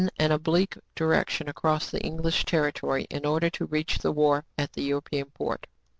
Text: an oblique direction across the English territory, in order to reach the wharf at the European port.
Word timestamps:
an 0.17 0.31
oblique 0.31 0.75
direction 0.95 1.47
across 1.47 1.91
the 1.91 2.01
English 2.01 2.43
territory, 2.45 3.05
in 3.11 3.23
order 3.23 3.51
to 3.51 3.65
reach 3.67 3.99
the 3.99 4.11
wharf 4.11 4.43
at 4.57 4.73
the 4.73 4.81
European 4.81 5.25
port. 5.35 5.67